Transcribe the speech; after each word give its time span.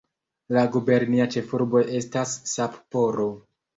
La 0.55 0.61
gubernia 0.75 1.27
ĉefurbo 1.35 1.83
estas 1.99 2.33
Sapporo. 2.57 3.29